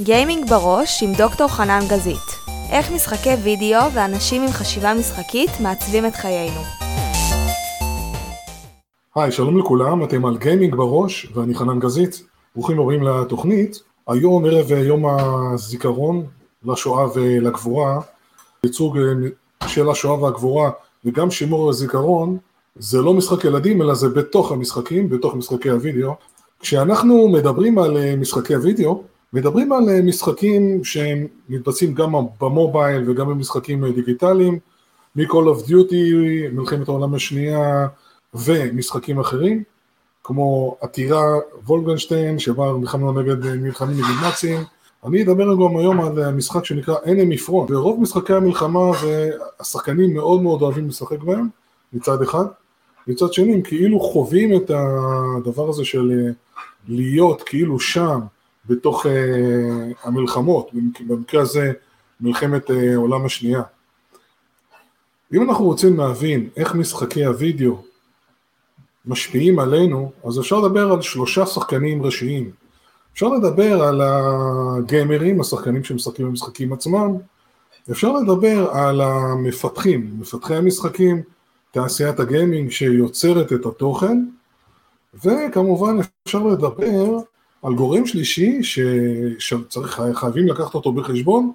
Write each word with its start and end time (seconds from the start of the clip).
גיימינג 0.00 0.50
בראש 0.50 1.02
עם 1.02 1.12
דוקטור 1.18 1.48
חנן 1.48 1.80
גזית. 1.90 2.48
איך 2.70 2.92
משחקי 2.92 3.34
וידאו 3.34 3.92
ואנשים 3.94 4.42
עם 4.42 4.48
חשיבה 4.48 4.94
משחקית 4.94 5.50
מעצבים 5.62 6.06
את 6.06 6.14
חיינו. 6.14 6.60
היי, 9.14 9.32
שלום 9.32 9.58
לכולם, 9.58 10.04
אתם 10.04 10.24
על 10.26 10.38
גיימינג 10.38 10.74
בראש 10.74 11.26
ואני 11.34 11.54
חנן 11.54 11.78
גזית. 11.78 12.22
ברוכים 12.54 12.80
הבאים 12.80 13.02
לתוכנית. 13.02 13.82
היום 14.08 14.44
ערב 14.44 14.70
יום 14.70 15.04
הזיכרון 15.06 16.26
לשואה 16.64 17.06
ולגבורה, 17.14 18.00
ייצוג 18.64 18.98
של 19.66 19.90
השואה 19.90 20.22
והגבורה 20.22 20.70
וגם 21.04 21.30
שימור 21.30 21.70
הזיכרון, 21.70 22.38
זה 22.76 23.02
לא 23.02 23.14
משחק 23.14 23.44
ילדים 23.44 23.82
אלא 23.82 23.94
זה 23.94 24.08
בתוך 24.08 24.52
המשחקים, 24.52 25.08
בתוך 25.08 25.34
משחקי 25.34 25.68
הוידאו. 25.68 26.14
כשאנחנו 26.60 27.28
מדברים 27.28 27.78
על 27.78 28.16
משחקי 28.16 28.54
הוידאו, 28.54 29.02
מדברים 29.34 29.72
על 29.72 29.88
אה, 29.88 30.02
משחקים 30.02 30.84
שהם 30.84 31.26
מתבצעים 31.48 31.94
גם 31.94 32.12
במובייל 32.40 33.10
וגם 33.10 33.28
במשחקים 33.28 33.84
אה, 33.84 33.92
דיגיטליים, 33.92 34.58
מ-call 35.16 35.46
of 35.56 35.68
duty, 35.68 35.94
מלחמת 36.52 36.88
העולם 36.88 37.14
השנייה 37.14 37.86
ומשחקים 38.34 39.20
אחרים, 39.20 39.62
כמו 40.24 40.76
עתירה 40.80 41.22
וולגנשטיין 41.66 42.38
שבה 42.38 42.72
נלחמנו 42.80 43.12
נגד, 43.12 43.46
אה, 43.46 43.54
נלחמים 43.54 43.96
נגד 43.96 44.22
נאצים. 44.22 44.60
אני 45.06 45.22
אדבר 45.22 45.54
גם 45.54 45.76
היום 45.76 46.00
על 46.00 46.34
משחק 46.34 46.64
שנקרא 46.64 46.94
enemy 47.04 47.48
front, 47.48 47.72
ורוב 47.72 48.00
משחקי 48.00 48.32
המלחמה 48.32 48.90
והשחקנים 49.02 50.14
מאוד 50.14 50.42
מאוד 50.42 50.62
אוהבים 50.62 50.88
לשחק 50.88 51.22
בהם, 51.22 51.48
מצד 51.92 52.22
אחד. 52.22 52.44
מצד 53.06 53.32
שני 53.32 53.54
הם 53.54 53.62
כאילו 53.62 54.00
חווים 54.00 54.56
את 54.56 54.70
הדבר 54.70 55.68
הזה 55.68 55.84
של 55.84 56.32
להיות 56.88 57.42
כאילו 57.42 57.80
שם 57.80 58.20
בתוך 58.66 59.06
uh, 59.06 59.08
המלחמות, 60.02 60.70
במקרה 61.06 61.42
הזה 61.42 61.72
מלחמת 62.20 62.70
uh, 62.70 62.74
עולם 62.96 63.24
השנייה. 63.24 63.62
אם 65.34 65.50
אנחנו 65.50 65.64
רוצים 65.64 65.96
להבין 65.96 66.48
איך 66.56 66.74
משחקי 66.74 67.24
הוידאו 67.24 67.82
משפיעים 69.06 69.58
עלינו, 69.58 70.12
אז 70.24 70.40
אפשר 70.40 70.60
לדבר 70.60 70.92
על 70.92 71.02
שלושה 71.02 71.46
שחקנים 71.46 72.02
ראשיים. 72.02 72.50
אפשר 73.14 73.28
לדבר 73.28 73.82
על 73.82 74.00
הגיימרים, 74.04 75.40
השחקנים 75.40 75.84
שמשחקים 75.84 76.26
במשחקים 76.26 76.72
עצמם, 76.72 77.16
אפשר 77.90 78.12
לדבר 78.12 78.70
על 78.70 79.00
המפתחים, 79.00 80.10
מפתחי 80.20 80.56
המשחקים, 80.56 81.22
תעשיית 81.70 82.20
הגיימינג 82.20 82.70
שיוצרת 82.70 83.52
את 83.52 83.66
התוכן, 83.66 84.24
וכמובן 85.24 85.96
אפשר 86.26 86.42
לדבר 86.42 87.18
על 87.64 87.74
גורם 87.74 88.06
שלישי 88.06 88.58
שצריך, 89.38 90.02
חייבים 90.14 90.46
לקחת 90.48 90.74
אותו 90.74 90.92
בחשבון, 90.92 91.52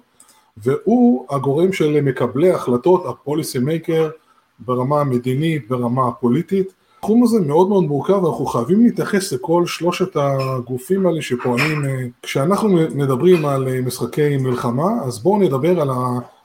והוא 0.56 1.26
הגורם 1.30 1.72
של 1.72 2.00
מקבלי 2.00 2.50
החלטות, 2.50 3.06
הפוליסי 3.06 3.58
מייקר, 3.58 4.10
ברמה 4.58 5.00
המדינית, 5.00 5.68
ברמה 5.68 6.08
הפוליטית. 6.08 6.72
התחום 6.98 7.22
הזה 7.22 7.40
מאוד 7.40 7.68
מאוד 7.68 7.84
מורכב, 7.84 8.26
אנחנו 8.26 8.46
חייבים 8.46 8.84
להתייחס 8.84 9.32
לכל 9.32 9.66
שלושת 9.66 10.16
הגופים 10.16 11.06
האלה 11.06 11.22
שפועלים. 11.22 11.84
אה, 11.84 12.06
כשאנחנו 12.22 12.68
מדברים 12.94 13.46
על 13.46 13.68
אה, 13.68 13.80
משחקי 13.80 14.36
מלחמה, 14.36 14.90
אז 15.04 15.18
בואו 15.18 15.38
נדבר 15.38 15.80
על 15.80 15.90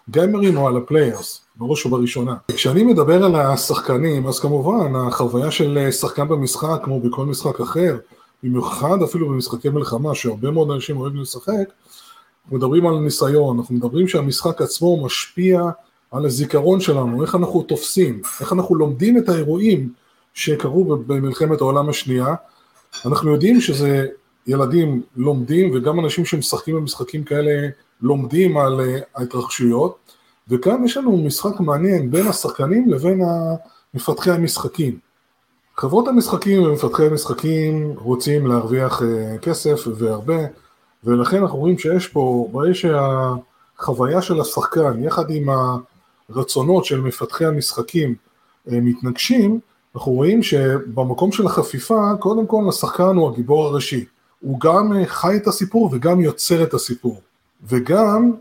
הגיימרים 0.09 0.57
או 0.57 0.67
על 0.67 0.77
ה 0.77 0.84
players, 0.84 1.41
בראש 1.55 1.85
ובראשונה. 1.85 2.35
כשאני 2.47 2.83
מדבר 2.83 3.25
על 3.25 3.35
השחקנים, 3.35 4.27
אז 4.27 4.39
כמובן 4.39 4.95
החוויה 4.95 5.51
של 5.51 5.87
שחקן 5.91 6.27
במשחק, 6.27 6.79
כמו 6.83 6.99
בכל 6.99 7.25
משחק 7.25 7.61
אחר, 7.61 7.97
במיוחד 8.43 8.97
אפילו 9.03 9.29
במשחקי 9.29 9.69
מלחמה, 9.69 10.15
שהרבה 10.15 10.51
מאוד 10.51 10.71
אנשים 10.71 10.97
אוהבים 10.97 11.21
לשחק, 11.21 11.69
אנחנו 12.43 12.57
מדברים 12.57 12.87
על 12.87 12.99
ניסיון, 12.99 13.59
אנחנו 13.59 13.75
מדברים 13.75 14.07
שהמשחק 14.07 14.61
עצמו 14.61 15.05
משפיע 15.05 15.61
על 16.11 16.25
הזיכרון 16.25 16.81
שלנו, 16.81 17.21
איך 17.21 17.35
אנחנו 17.35 17.63
תופסים, 17.63 18.21
איך 18.41 18.53
אנחנו 18.53 18.75
לומדים 18.75 19.17
את 19.17 19.29
האירועים 19.29 19.93
שקרו 20.33 20.85
במלחמת 20.97 21.61
העולם 21.61 21.89
השנייה. 21.89 22.35
אנחנו 23.05 23.31
יודעים 23.31 23.61
שזה 23.61 24.07
ילדים 24.47 25.01
לומדים 25.15 25.71
וגם 25.73 25.99
אנשים 25.99 26.25
שמשחקים 26.25 26.75
במשחקים 26.75 27.23
כאלה 27.23 27.69
לומדים 28.01 28.57
על 28.57 28.81
אה, 28.81 28.99
ההתרחשויות, 29.15 29.97
וכאן 30.47 30.85
יש 30.85 30.97
לנו 30.97 31.17
משחק 31.17 31.59
מעניין 31.59 32.11
בין 32.11 32.27
השחקנים 32.27 32.89
לבין 32.89 33.21
מפתחי 33.93 34.31
המשחקים. 34.31 35.04
חברות 35.77 36.07
המשחקים 36.07 36.63
ומפתחי 36.63 37.05
המשחקים 37.05 37.93
רוצים 37.97 38.47
להרוויח 38.47 39.01
uh, 39.01 39.03
כסף 39.41 39.87
והרבה, 39.97 40.37
ולכן 41.03 41.41
אנחנו 41.41 41.57
רואים 41.57 41.77
שיש 41.77 42.07
פה, 42.07 42.49
ברגע 42.51 42.73
שהחוויה 42.73 44.21
של 44.21 44.41
השחקן 44.41 45.03
יחד 45.03 45.29
עם 45.29 45.49
הרצונות 46.29 46.85
של 46.85 47.01
מפתחי 47.01 47.45
המשחקים 47.45 48.15
uh, 48.67 48.71
מתנגשים, 48.71 49.59
אנחנו 49.95 50.11
רואים 50.11 50.43
שבמקום 50.43 51.31
של 51.31 51.45
החפיפה, 51.45 52.11
קודם 52.19 52.47
כל 52.47 52.65
השחקן 52.69 53.15
הוא 53.15 53.29
הגיבור 53.29 53.65
הראשי. 53.65 54.05
הוא 54.39 54.59
גם 54.59 54.93
uh, 54.93 55.05
חי 55.05 55.35
את 55.35 55.47
הסיפור 55.47 55.89
וגם 55.93 56.21
יוצר 56.21 56.63
את 56.63 56.73
הסיפור. 56.73 57.21
וגם 57.67 58.31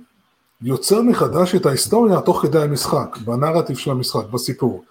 יוצר 0.62 1.02
מחדש 1.02 1.54
את 1.54 1.66
ההיסטוריה 1.66 2.20
תוך 2.20 2.42
כדי 2.42 2.62
המשחק, 2.62 3.16
בנרטיב 3.24 3.76
של 3.76 3.90
המשחק, 3.90 4.26
בסיפור. 4.30 4.84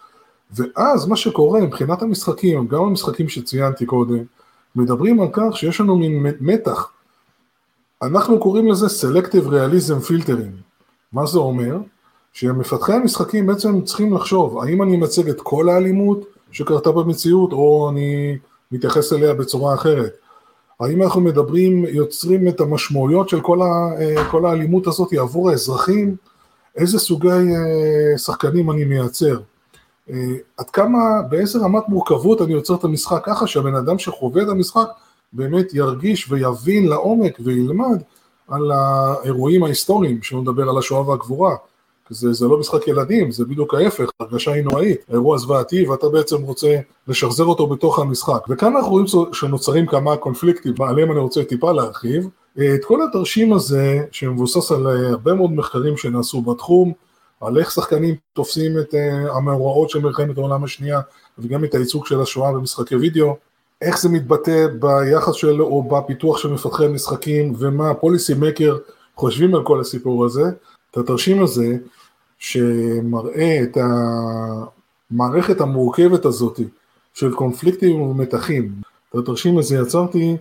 ואז 0.56 1.08
מה 1.08 1.16
שקורה 1.16 1.62
מבחינת 1.62 2.02
המשחקים, 2.02 2.68
גם 2.68 2.84
המשחקים 2.84 3.30
שציינתי 3.30 3.86
קודם, 3.86 4.24
מדברים 4.76 5.22
על 5.22 5.28
כך 5.34 5.58
שיש 5.58 5.82
לנו 5.82 5.96
מין 5.98 6.26
מתח. 6.40 6.92
אנחנו 8.02 8.40
קוראים 8.40 8.68
לזה 8.72 8.86
Selective 8.86 9.48
Realism 9.48 10.10
Filtering. 10.10 10.62
מה 11.12 11.26
זה 11.26 11.40
אומר? 11.40 11.78
שמפתחי 12.34 12.94
המשחקים 12.94 13.48
בעצם 13.48 13.82
צריכים 13.82 14.14
לחשוב, 14.14 14.60
האם 14.60 14.84
אני 14.84 14.98
מצג 14.98 15.30
את 15.30 15.42
כל 15.42 15.70
האלימות 15.70 16.26
שקרתה 16.52 16.92
במציאות, 16.92 17.52
או 17.52 17.90
אני 17.90 18.38
מתייחס 18.72 19.14
אליה 19.14 19.34
בצורה 19.34 19.74
אחרת. 19.74 20.14
האם 20.80 21.04
אנחנו 21.04 21.22
מדברים, 21.22 21.86
יוצרים 21.86 22.48
את 22.48 22.62
המשמעויות 22.62 23.30
של 23.30 23.42
כל, 23.42 23.62
ה, 23.62 23.66
אה, 24.00 24.30
כל 24.32 24.46
האלימות 24.46 24.88
הזאת 24.88 25.14
עבור 25.14 25.50
האזרחים, 25.50 26.16
איזה 26.76 27.00
סוגי 27.00 27.28
אה, 27.28 28.18
שחקנים 28.18 28.72
אני 28.72 28.86
מייצר. 28.86 29.40
אה, 30.10 30.16
עד 30.58 30.70
כמה, 30.70 31.00
באיזה 31.30 31.60
רמת 31.60 31.84
מורכבות 31.88 32.42
אני 32.42 32.54
יוצר 32.54 32.76
את 32.76 32.84
המשחק 32.84 33.22
ככה 33.26 33.48
שהבן 33.48 33.76
אדם 33.76 34.00
שחווה 34.00 34.44
את 34.44 34.48
המשחק 34.50 34.88
באמת 35.34 35.74
ירגיש 35.74 36.32
ויבין 36.32 36.88
לעומק 36.88 37.38
וילמד 37.40 38.02
על 38.48 38.72
האירועים 38.72 39.64
ההיסטוריים, 39.64 40.24
שלא 40.24 40.42
נדבר 40.42 40.70
על 40.70 40.78
השואה 40.78 41.10
והגבורה, 41.10 41.56
זה, 42.10 42.34
זה 42.34 42.48
לא 42.48 42.60
משחק 42.60 42.88
ילדים, 42.88 43.32
זה 43.32 43.46
בדיוק 43.46 43.74
ההפך, 43.74 44.10
הרגשה 44.20 44.52
היא 44.52 44.64
נוראית, 44.64 45.06
אירוע 45.10 45.38
זוועתי 45.38 45.88
ואתה 45.88 46.10
בעצם 46.10 46.42
רוצה 46.42 46.78
לשחזר 47.08 47.44
אותו 47.46 47.68
בתוך 47.68 48.00
המשחק. 48.00 48.46
וכאן 48.50 48.76
אנחנו 48.76 48.92
רואים 48.92 49.06
שנוצרים 49.34 49.86
כמה 49.88 50.18
קונפליקטים, 50.18 50.74
עליהם 50.82 51.12
אני 51.12 51.20
רוצה 51.20 51.44
טיפה 51.44 51.72
להרחיב. 51.72 52.28
אה, 52.60 52.76
את 52.76 52.86
כל 52.86 53.00
התרשים 53.04 53.54
הזה, 53.54 54.00
שמבוסס 54.12 54.72
על 54.72 54.88
אה, 54.88 55.10
הרבה 55.10 55.34
מאוד 55.34 55.52
מחקרים 55.52 55.98
שנעשו 55.98 56.42
בתחום, 56.42 56.94
על 57.44 57.58
איך 57.58 57.72
שחקנים 57.72 58.16
תופסים 58.34 58.80
את 58.80 58.94
uh, 58.94 58.98
המאורעות 59.38 59.90
של 59.90 60.00
מלחמת 60.00 60.38
העולם 60.38 60.64
השנייה 60.64 61.02
וגם 61.40 61.66
את 61.66 61.76
הייצוג 61.76 62.06
של 62.06 62.22
השואה 62.22 62.52
במשחקי 62.52 62.96
וידאו, 62.96 63.38
איך 63.82 64.02
זה 64.02 64.10
מתבטא 64.10 64.68
ביחס 64.80 65.34
של 65.34 65.62
או 65.62 65.84
בפיתוח 65.84 66.38
של 66.38 66.50
מפתחי 66.50 66.88
משחקים 66.88 67.54
ומה 67.60 67.90
הפוליסי 67.90 68.34
מקר 68.40 68.78
חושבים 69.16 69.56
על 69.56 69.64
כל 69.64 69.80
הסיפור 69.80 70.26
הזה, 70.26 70.44
את 70.92 70.98
התרשים 70.98 71.44
הזה 71.44 71.78
שמראה 72.40 73.60
את 73.64 73.78
המערכת 75.12 75.62
המורכבת 75.62 76.26
הזאת 76.26 76.60
של 77.14 77.34
קונפליקטים 77.34 78.02
ומתחים. 78.02 78.72
את 79.10 79.16
התרשים 79.16 79.58
הזה 79.58 79.76
יצרתי 79.76 80.38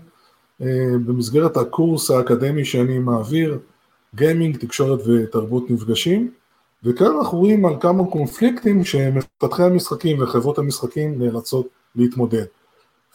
uh, 0.60 0.64
במסגרת 1.06 1.56
הקורס 1.56 2.10
האקדמי 2.10 2.64
שאני 2.64 2.98
מעביר, 2.98 3.58
גיימינג, 4.14 4.56
תקשורת 4.56 5.00
ותרבות 5.06 5.70
נפגשים. 5.70 6.41
וכאן 6.84 7.06
אנחנו 7.06 7.38
רואים 7.38 7.66
על 7.66 7.74
כמה 7.80 8.04
קונפליקטים 8.10 8.84
שמפתחי 8.84 9.62
המשחקים 9.62 10.22
וחברות 10.22 10.58
המשחקים 10.58 11.22
נאלצות 11.22 11.68
להתמודד. 11.96 12.44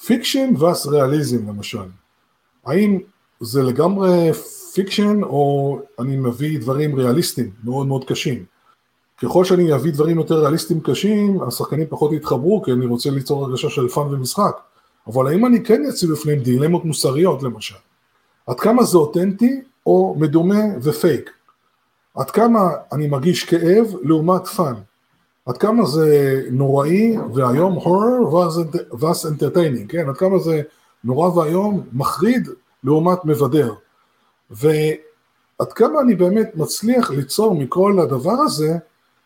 fiction 0.06 0.54
versus 0.58 0.86
realism 0.86 1.50
למשל. 1.50 1.88
האם 2.66 3.00
זה 3.40 3.64
לגמרי 3.64 4.34
fiction 4.74 5.24
או 5.24 5.80
אני 6.00 6.18
מביא 6.18 6.60
דברים 6.60 6.96
ריאליסטיים 6.96 7.52
מאוד 7.64 7.88
מאוד 7.88 8.06
קשים? 8.06 8.46
ככל 9.22 9.44
שאני 9.44 9.76
אביא 9.76 9.92
דברים 9.92 10.18
יותר 10.18 10.40
ריאליסטיים 10.40 10.80
קשים, 10.80 11.44
השחקנים 11.44 11.88
פחות 11.90 12.14
יתחברו 12.14 12.64
כי 12.64 12.72
אני 12.72 12.86
רוצה 12.86 13.10
ליצור 13.10 13.46
הרגשה 13.46 13.70
של 13.70 13.88
fun 13.88 14.14
ומשחק. 14.14 14.58
אבל 15.08 15.28
האם 15.28 15.46
אני 15.46 15.64
כן 15.64 15.86
אציב 15.90 16.12
בפניהם 16.12 16.40
דילמות 16.40 16.86
מוסריות 16.86 17.44
למשל? 17.44 17.76
עד 18.48 18.60
כמה 18.60 18.84
זה 18.84 18.98
אותנטי 18.98 19.62
או 19.86 20.16
מדומה 20.20 20.64
ופייק? 20.82 21.37
עד 22.18 22.32
כמה 22.32 22.70
אני 22.92 23.08
מרגיש 23.08 23.44
כאב 23.44 23.88
לעומת 24.04 24.48
fun, 24.48 24.74
עד 25.46 25.58
כמה 25.58 25.86
זה 25.86 26.42
נוראי 26.52 27.18
ואיום 27.34 27.74
horror 27.74 28.36
versus 29.00 29.28
entertaining, 29.28 29.92
כן? 29.92 30.10
עד 30.10 30.18
כמה 30.18 30.40
זה 30.40 30.62
נורא 31.04 31.30
ואיום, 31.30 31.84
מחריד 31.94 32.48
לעומת 32.84 33.26
מבדר. 33.26 33.74
ועד 34.52 35.74
כמה 35.76 36.02
אני 36.02 36.16
באמת 36.16 36.52
מצליח 36.56 37.12
ליצור 37.12 37.56
מכל 37.56 38.00
הדבר 38.00 38.32
הזה 38.46 38.78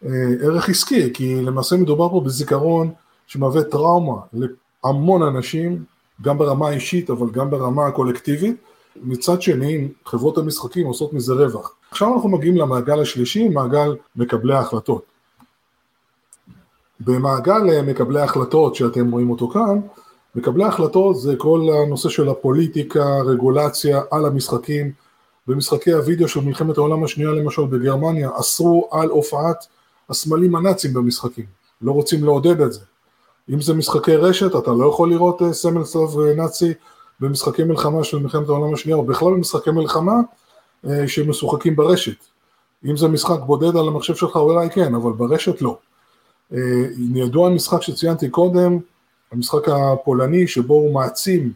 אה, 0.05 0.09
ערך 0.43 0.69
עסקי, 0.69 1.13
כי 1.13 1.41
למעשה 1.41 1.75
מדובר 1.75 2.09
פה 2.09 2.21
בזיכרון 2.25 2.91
שמהווה 3.27 3.63
טראומה 3.63 4.21
להמון 4.33 5.21
אנשים, 5.21 5.83
גם 6.21 6.37
ברמה 6.37 6.69
האישית 6.69 7.09
אבל 7.09 7.31
גם 7.31 7.49
ברמה 7.49 7.87
הקולקטיבית. 7.87 8.55
מצד 8.95 9.41
שני, 9.41 9.87
חברות 10.05 10.37
המשחקים 10.37 10.87
עושות 10.87 11.13
מזה 11.13 11.33
רווח. 11.33 11.75
עכשיו 11.91 12.13
אנחנו 12.13 12.29
מגיעים 12.29 12.57
למעגל 12.57 13.01
השלישי, 13.01 13.49
מעגל 13.49 13.95
מקבלי 14.15 14.53
ההחלטות. 14.53 15.05
במעגל 16.99 17.69
אה, 17.69 17.81
מקבלי 17.81 18.21
ההחלטות 18.21 18.75
שאתם 18.75 19.11
רואים 19.11 19.29
אותו 19.29 19.47
כאן, 19.47 19.79
מקבלי 20.35 20.63
ההחלטות 20.63 21.19
זה 21.19 21.35
כל 21.37 21.67
הנושא 21.73 22.09
של 22.09 22.29
הפוליטיקה, 22.29 23.21
רגולציה 23.21 24.01
על 24.11 24.25
המשחקים. 24.25 24.91
במשחקי 25.47 25.91
הוידאו 25.91 26.27
של 26.27 26.39
מלחמת 26.39 26.77
העולם 26.77 27.03
השנייה 27.03 27.31
למשל 27.31 27.65
בגרמניה 27.65 28.29
אסרו 28.39 28.89
על 28.91 29.09
הופעת 29.09 29.65
הסמלים 30.09 30.55
הנאצים 30.55 30.93
במשחקים, 30.93 31.45
לא 31.81 31.91
רוצים 31.91 32.23
לעודד 32.23 32.61
את 32.61 32.73
זה. 32.73 32.79
אם 33.49 33.61
זה 33.61 33.73
משחקי 33.73 34.15
רשת, 34.15 34.55
אתה 34.55 34.71
לא 34.71 34.89
יכול 34.89 35.09
לראות 35.09 35.41
אה, 35.41 35.53
סמל 35.53 35.83
צלב 35.83 36.19
אה, 36.19 36.33
נאצי 36.33 36.73
במשחקי 37.21 37.63
מלחמה 37.63 38.03
של 38.03 38.19
מלחמת 38.19 38.49
העולם 38.49 38.73
השנייה, 38.73 38.97
או 38.97 39.03
בכלל 39.03 39.33
במשחקי 39.33 39.71
מלחמה 39.71 40.15
שמשוחקים 41.07 41.75
ברשת. 41.75 42.25
אם 42.85 42.97
זה 42.97 43.07
משחק 43.07 43.39
בודד 43.45 43.75
על 43.75 43.87
המחשב 43.87 44.15
שלך 44.15 44.35
אולי 44.35 44.69
כן, 44.69 44.95
אבל 44.95 45.11
ברשת 45.11 45.61
לא. 45.61 45.77
ידוע 47.15 47.47
המשחק 47.47 47.81
שציינתי 47.81 48.29
קודם, 48.29 48.77
המשחק 49.31 49.69
הפולני 49.69 50.47
שבו 50.47 50.73
הוא 50.73 50.93
מעצים 50.93 51.51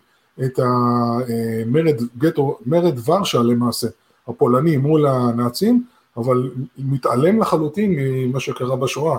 את 0.46 0.60
המרד 0.60 1.96
גטו, 2.18 2.58
מרד 2.66 3.10
ורשה 3.10 3.40
למעשה, 3.40 3.88
הפולני 4.28 4.78
מול 4.78 5.08
הנאצים, 5.08 5.84
אבל 6.18 6.50
מתעלם 6.78 7.40
לחלוטין 7.40 7.96
ממה 7.98 8.40
שקרה 8.40 8.76
בשואה, 8.76 9.18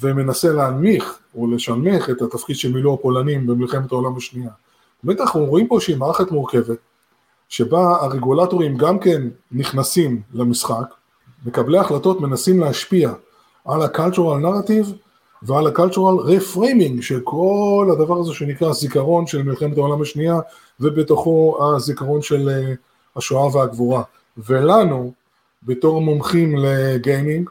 ומנסה 0.00 0.52
להנמיך 0.52 1.18
או 1.34 1.46
לשנמך 1.46 2.10
את 2.10 2.22
התפקיד 2.22 2.56
שמילאו 2.56 2.94
הפולנים 2.94 3.46
במלחמת 3.46 3.92
העולם 3.92 4.16
השנייה. 4.16 4.50
באמת 5.04 5.20
אנחנו 5.20 5.44
רואים 5.44 5.68
פה 5.68 5.80
שהיא 5.80 5.96
מערכת 5.96 6.30
מורכבת, 6.30 6.78
שבה 7.48 7.96
הרגולטורים 8.00 8.76
גם 8.76 8.98
כן 8.98 9.22
נכנסים 9.52 10.22
למשחק, 10.32 10.94
מקבלי 11.46 11.78
החלטות 11.78 12.20
מנסים 12.20 12.60
להשפיע 12.60 13.12
על 13.64 13.82
ה-cultural 13.82 14.42
narrative 14.42 14.92
ועל 15.42 15.66
ה-cultural 15.66 16.26
reframing 16.26 17.02
של 17.02 17.20
כל 17.24 17.88
הדבר 17.92 18.20
הזה 18.20 18.34
שנקרא 18.34 18.68
הזיכרון 18.68 19.26
של 19.26 19.42
מלחמת 19.42 19.78
העולם 19.78 20.02
השנייה 20.02 20.40
ובתוכו 20.80 21.58
הזיכרון 21.60 22.22
של 22.22 22.48
אה, 22.48 22.74
השואה 23.16 23.56
והגבורה. 23.56 24.02
ולנו, 24.38 25.12
בתור 25.62 26.00
מומחים 26.00 26.56
לגיימינג, 26.56 27.50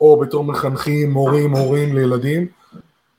או 0.00 0.20
בתור 0.20 0.44
מחנכים, 0.44 1.10
מורים, 1.10 1.56
הורים 1.56 1.94
לילדים, 1.94 2.46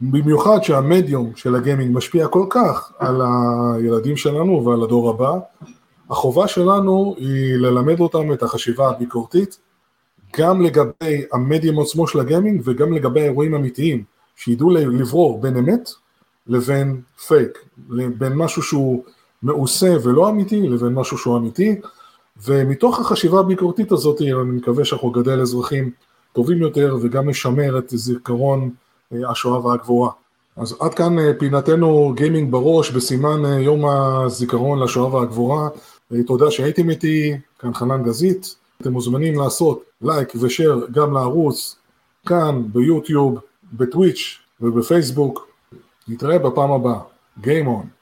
במיוחד 0.01 0.63
שהמדיום 0.63 1.31
של 1.36 1.56
הגיימינג 1.56 1.98
משפיע 1.98 2.28
כל 2.28 2.46
כך 2.50 2.92
על 3.00 3.22
הילדים 3.22 4.18
שלנו 4.18 4.66
ועל 4.66 4.84
הדור 4.84 5.10
הבא, 5.10 5.40
החובה 6.10 6.48
שלנו 6.48 7.16
היא 7.18 7.56
ללמד 7.56 8.00
אותם 8.00 8.34
את 8.34 8.44
החשיבה 8.44 8.90
הביקורתית, 8.90 9.60
גם 10.38 10.62
לגבי 10.62 11.24
המדיום 11.34 11.80
עצמו 11.80 12.07
של 12.07 12.19
הגיימינג 12.19 12.62
וגם 12.66 12.94
לגבי 12.94 13.22
אירועים 13.22 13.56
אמיתיים, 13.56 14.04
שידעו 14.36 14.69
לברור 14.69 15.42
בין 15.42 15.57
אמת 15.57 15.90
לבין 16.48 17.02
פייק, 17.28 17.66
בין 18.18 18.34
משהו 18.34 18.62
שהוא 18.62 19.04
מעושה 19.44 19.95
ולא 20.04 20.30
אמיתי 20.30 20.68
לבין 20.68 20.94
משהו 20.94 21.18
שהוא 21.18 21.38
אמיתי, 21.38 21.75
ומתוך 22.45 23.00
החשיבה 23.00 23.40
הביקורתית 23.40 23.92
הזאת 23.92 24.22
אני 24.22 24.31
מקווה 24.34 24.86
שאנחנו 24.86 25.10
נגדל 25.10 25.42
אזרחים 25.42 25.92
טובים 26.34 26.57
יותר 26.57 26.98
וגם 27.02 27.30
נשמר 27.30 27.78
את 27.78 27.90
זיכרון 27.90 28.69
השואה 29.29 29.65
והגבורה. 29.65 30.11
אז 30.57 30.75
עד 30.79 30.94
כאן 30.94 31.19
אה, 31.19 31.31
פינתנו 31.39 32.13
גיימינג 32.15 32.51
בראש 32.51 32.91
בסימן 32.91 33.45
אה, 33.45 33.59
יום 33.59 33.85
הזיכרון 33.85 34.79
לשואה 34.79 35.15
והגבורה. 35.15 35.69
תודה 36.27 36.51
שהייתם 36.51 36.89
איתי, 36.89 37.38
כאן 37.59 37.73
חנן 37.73 38.03
גזית. 38.03 38.56
אתם 38.81 38.91
מוזמנים 38.91 39.39
לעשות 39.39 39.83
לייק 40.01 40.33
ושאר 40.41 40.85
גם 40.91 41.13
לערוץ 41.13 41.75
כאן 42.25 42.61
ביוטיוב, 42.73 43.39
בטוויץ' 43.73 44.38
ובפייסבוק. 44.61 45.47
נתראה 46.07 46.39
בפעם 46.39 46.71
הבאה. 46.71 47.00
Game 47.41 47.67
on. 47.67 47.99